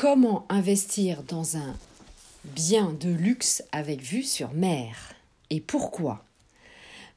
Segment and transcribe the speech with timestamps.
[0.00, 1.74] Comment investir dans un
[2.44, 5.12] bien de luxe avec vue sur mer
[5.50, 6.24] Et pourquoi?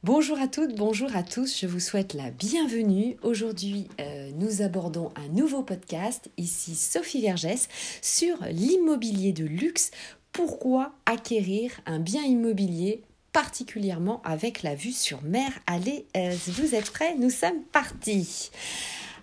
[0.02, 3.18] Bonjour à toutes, bonjour à tous, je vous souhaite la bienvenue.
[3.22, 7.68] Aujourd'hui, euh, nous abordons un nouveau podcast, ici Sophie Vergès,
[8.00, 9.92] sur l'immobilier de luxe.
[10.32, 13.02] Pourquoi acquérir un bien immobilier
[13.32, 15.52] particulièrement avec la vue sur mer?
[15.68, 17.14] Allez, euh, vous êtes prêts?
[17.16, 18.50] Nous sommes partis.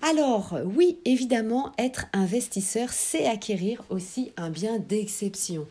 [0.01, 5.67] Alors, oui, évidemment, être investisseur, c'est acquérir aussi un bien d'exception.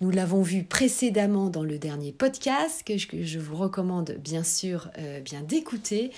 [0.00, 5.20] Nous l'avons vu précédemment dans le dernier podcast, que je, vous recommande bien sûr euh,
[5.20, 6.10] bien d'écouter,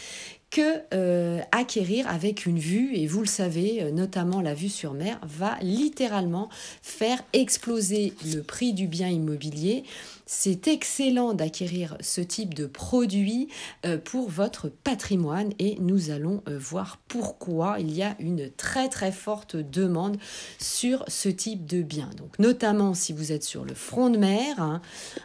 [0.50, 4.94] que euh, acquérir avec une vue, et vous le savez, euh, notamment la vue sur
[4.94, 6.48] mer, va littéralement
[6.82, 9.84] faire exploser le prix du bien immobilier.
[10.24, 13.48] C'est excellent d'acquérir ce type de produit
[13.84, 19.12] euh, pour votre patrimoine et nous allons voir pourquoi il y a une très très
[19.12, 20.18] forte demande
[20.58, 22.10] sur ce type de bien.
[22.16, 24.82] Donc notamment si vous êtes sur le front de mer hein,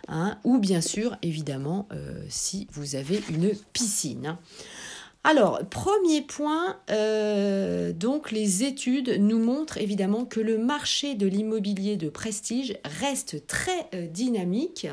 [0.08, 1.88] hein, ou bien sûr évidemment
[2.30, 4.38] si vous avez une piscine.
[5.26, 11.96] Alors, premier point, euh, donc les études nous montrent évidemment que le marché de l'immobilier
[11.96, 14.88] de prestige reste très euh, dynamique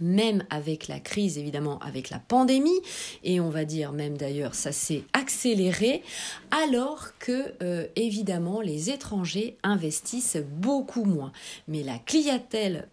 [0.00, 2.80] même avec la crise, évidemment, avec la pandémie,
[3.24, 6.02] et on va dire même d'ailleurs ça s'est accéléré,
[6.50, 11.32] alors que euh, évidemment les étrangers investissent beaucoup moins.
[11.68, 12.88] Mais la clientèle,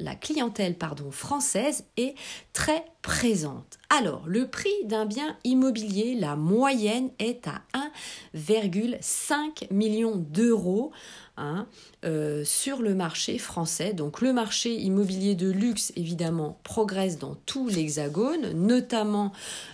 [1.11, 2.15] française est
[2.53, 3.77] très présente.
[3.89, 7.61] Alors, le prix d'un bien immobilier, la moyenne est à
[8.33, 10.91] 1,5 million d'euros
[11.35, 11.65] Hein,
[12.05, 13.93] euh, sur le marché français.
[13.93, 19.31] Donc le marché immobilier de luxe, évidemment, progresse dans tout l'hexagone, notamment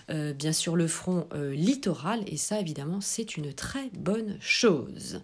[0.08, 5.20] euh, bien sûr le front euh, littoral, et ça, évidemment, c'est une très bonne chose.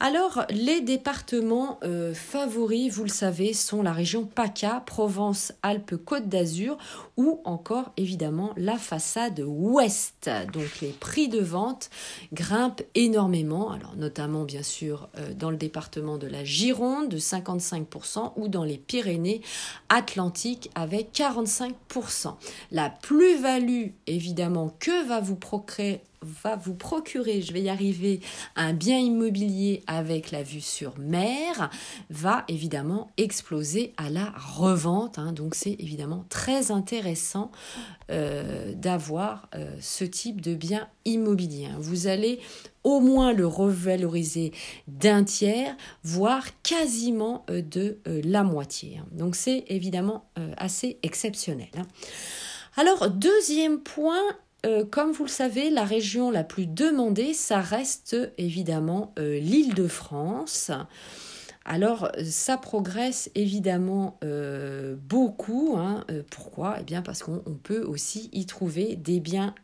[0.00, 6.78] Alors, les départements euh, favoris, vous le savez, sont la région PACA, Provence-Alpes-Côte d'Azur,
[7.16, 10.30] ou encore évidemment la façade ouest.
[10.52, 11.90] Donc, les prix de vente
[12.32, 18.34] grimpent énormément, alors notamment bien sûr euh, dans le département de la Gironde de 55%
[18.36, 19.40] ou dans les Pyrénées
[19.88, 22.36] Atlantiques avec 45%.
[22.70, 28.20] La plus-value évidemment que va vous procurer va vous procurer, je vais y arriver,
[28.56, 31.70] un bien immobilier avec la vue sur mer,
[32.10, 35.18] va évidemment exploser à la revente.
[35.18, 35.32] Hein.
[35.32, 37.50] donc c'est évidemment très intéressant
[38.10, 41.66] euh, d'avoir euh, ce type de bien immobilier.
[41.66, 41.76] Hein.
[41.78, 42.40] Vous allez
[42.82, 44.52] au moins le revaloriser
[44.86, 48.98] d'un tiers, voire quasiment euh, de la moitié.
[48.98, 49.06] Hein.
[49.12, 50.24] Donc c'est évidemment
[50.56, 51.68] assez exceptionnel.
[52.78, 54.22] Alors, deuxième point,
[54.66, 59.74] euh, comme vous le savez, la région la plus demandée, ça reste évidemment euh, l'île
[59.74, 60.72] de France.
[61.70, 65.76] Alors, ça progresse évidemment euh, beaucoup.
[65.76, 66.04] Hein.
[66.30, 66.78] pourquoi?
[66.80, 69.54] Eh bien, parce qu'on peut aussi y trouver des biens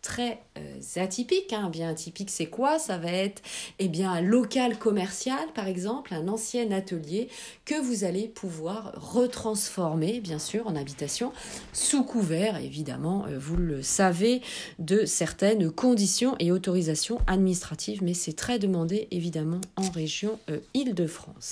[0.00, 1.52] très euh, atypique.
[1.52, 1.66] Hein.
[1.66, 2.78] Un bien atypique, c'est quoi?
[2.78, 3.42] Ça va être
[3.78, 7.28] eh bien, un local commercial, par exemple, un ancien atelier
[7.64, 11.32] que vous allez pouvoir retransformer, bien sûr, en habitation,
[11.72, 14.42] sous couvert, évidemment, euh, vous le savez,
[14.78, 21.49] de certaines conditions et autorisations administratives, mais c'est très demandé, évidemment, en région euh, Île-de-France.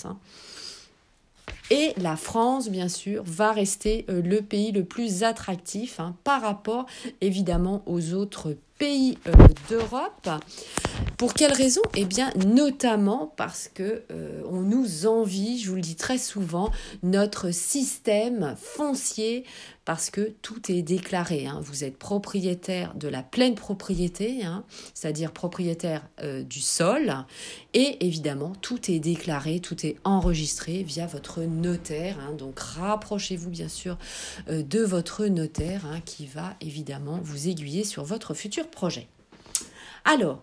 [1.71, 6.87] Et la France, bien sûr, va rester le pays le plus attractif hein, par rapport,
[7.21, 9.33] évidemment, aux autres pays euh,
[9.69, 10.29] d'Europe.
[11.17, 15.83] Pour quelle raison Eh bien, notamment parce que euh, on nous envie, je vous le
[15.83, 16.71] dis très souvent,
[17.03, 19.45] notre système foncier
[19.85, 21.47] parce que tout est déclaré.
[21.47, 21.61] Hein.
[21.63, 27.15] Vous êtes propriétaire de la pleine propriété, hein, c'est-à-dire propriétaire euh, du sol,
[27.75, 32.19] et évidemment tout est déclaré, tout est enregistré via votre notaire.
[32.21, 32.35] Hein.
[32.35, 33.99] donc rapprochez-vous bien sûr
[34.49, 39.09] de votre notaire qui va évidemment vous aiguiller sur votre futur projet.
[40.05, 40.43] Alors,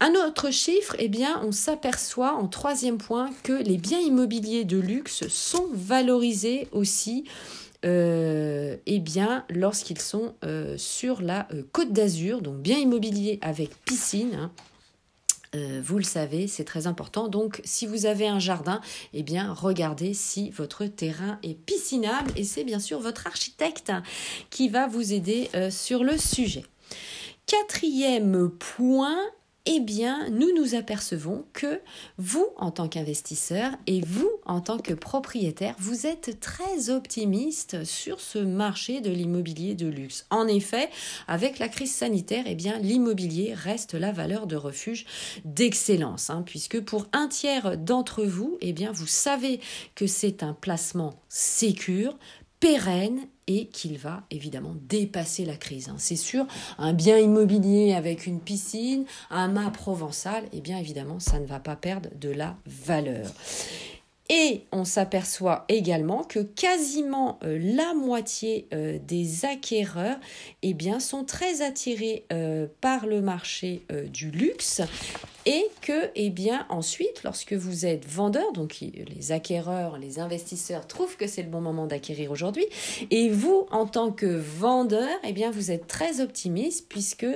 [0.00, 4.78] un autre chiffre, eh bien, on s'aperçoit en troisième point que les biens immobiliers de
[4.78, 7.24] luxe sont valorisés aussi
[7.84, 13.70] euh, eh bien, lorsqu'ils sont euh, sur la euh, côte d'Azur, donc bien immobilier avec
[13.84, 14.34] piscine.
[14.34, 14.50] Hein,
[15.84, 17.28] vous le savez, c'est très important.
[17.28, 18.80] Donc, si vous avez un jardin,
[19.12, 22.32] eh bien, regardez si votre terrain est piscinable.
[22.34, 23.92] Et c'est bien sûr votre architecte
[24.50, 26.64] qui va vous aider sur le sujet.
[27.60, 29.20] Quatrième point,
[29.64, 31.80] eh bien, nous nous apercevons que
[32.18, 38.20] vous, en tant qu'investisseur, et vous, en tant que propriétaire, vous êtes très optimiste sur
[38.20, 40.26] ce marché de l'immobilier de luxe.
[40.30, 40.90] En effet,
[41.28, 45.06] avec la crise sanitaire, eh bien, l'immobilier reste la valeur de refuge
[45.44, 49.60] d'excellence, hein, puisque pour un tiers d'entre vous, eh bien, vous savez
[49.94, 52.18] que c'est un placement sécure,
[52.58, 55.88] pérenne et qu'il va évidemment dépasser la crise.
[55.88, 55.96] Hein.
[55.98, 56.46] C'est sûr,
[56.78, 61.60] un bien immobilier avec une piscine, un mât provençal, eh bien évidemment, ça ne va
[61.60, 63.30] pas perdre de la valeur.
[64.30, 70.16] Et on s'aperçoit également que quasiment euh, la moitié euh, des acquéreurs
[70.62, 73.82] eh bien, sont très attirés euh, par le marché
[74.12, 74.80] du luxe
[75.46, 81.16] et que, eh bien, ensuite, lorsque vous êtes vendeur, donc les acquéreurs, les investisseurs trouvent
[81.16, 82.66] que c'est le bon moment d'acquérir aujourd'hui,
[83.10, 87.26] et vous, en tant que vendeur, eh bien, vous êtes très optimiste puisque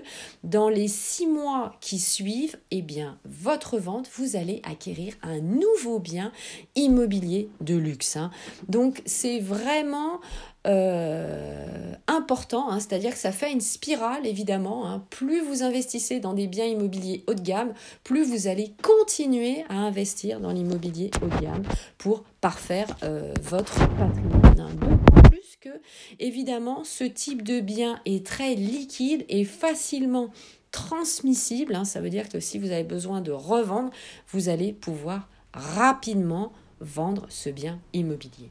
[0.45, 5.99] dans les six mois qui suivent, eh bien, votre vente, vous allez acquérir un nouveau
[5.99, 6.33] bien
[6.77, 8.17] immobilier de luxe.
[8.17, 8.31] Hein.
[8.69, 10.21] Donc, c'est vraiment
[10.69, 14.88] euh, important, hein, c'est-à-dire que ça fait une spirale évidemment.
[14.88, 15.05] Hein.
[15.11, 17.73] Plus vous investissez dans des biens immobiliers haut de gamme,
[18.05, 21.62] plus vous allez continuer à investir dans l'immobilier haut de gamme
[21.97, 24.61] pour parfaire euh, votre patrimoine.
[24.61, 24.69] Hein.
[24.75, 25.81] D'autant plus que
[26.19, 30.31] évidemment ce type de bien est très liquide et facilement
[30.71, 31.79] transmissible.
[31.87, 33.91] Ça veut dire que si vous avez besoin de revendre,
[34.32, 38.50] vous allez pouvoir rapidement vendre ce bien immobilier.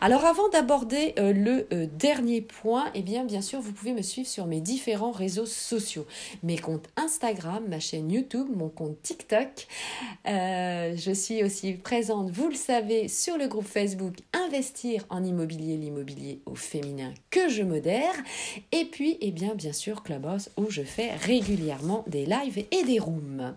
[0.00, 4.02] Alors avant d'aborder euh, le euh, dernier point, eh bien bien sûr vous pouvez me
[4.02, 6.06] suivre sur mes différents réseaux sociaux,
[6.42, 9.66] mes comptes Instagram, ma chaîne YouTube, mon compte TikTok.
[10.26, 15.76] Euh, je suis aussi présente, vous le savez, sur le groupe Facebook Investir en immobilier,
[15.76, 18.12] l'immobilier au féminin que je modère.
[18.72, 22.98] Et puis, eh bien bien sûr Clubhouse où je fais régulièrement des lives et des
[22.98, 23.54] rooms.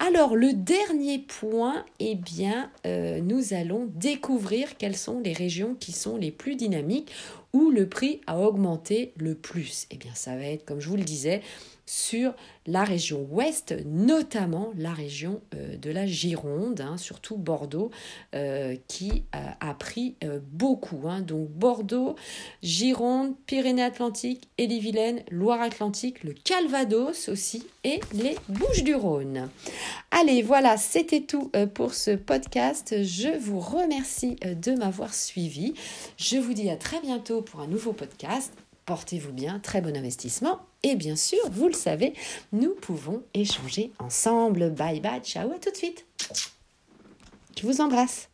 [0.00, 6.16] Alors le dernier point, eh bien nous allons découvrir quelles sont les régions qui sont
[6.16, 7.12] les plus dynamiques,
[7.52, 9.86] où le prix a augmenté le plus.
[9.90, 11.42] Eh bien, ça va être, comme je vous le disais,
[11.86, 12.34] sur
[12.66, 17.90] la région ouest, notamment la région euh, de la Gironde, hein, surtout Bordeaux,
[18.34, 21.02] euh, qui a, pris euh, beaucoup.
[21.08, 21.20] Hein.
[21.20, 22.16] Donc Bordeaux,
[22.62, 29.48] Gironde, Pyrénées-Atlantiques, Ille-et-Vilaine, Loire-Atlantique, le Calvados aussi et les Bouches-du-Rhône.
[30.10, 33.02] Allez, voilà, c'était tout pour ce podcast.
[33.02, 35.74] Je vous remercie de m'avoir suivi.
[36.16, 38.52] Je vous dis à très bientôt pour un nouveau podcast.
[38.86, 40.60] Portez-vous bien, très bon investissement.
[40.86, 42.14] Et bien sûr, vous le savez,
[42.52, 44.70] nous pouvons échanger ensemble.
[44.70, 46.06] Bye bye, ciao, à tout de suite.
[47.60, 48.28] Je vous embrasse.